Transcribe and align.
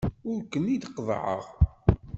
Ur 0.31 0.39
ken-id-qeḍḍɛeɣ. 0.51 1.43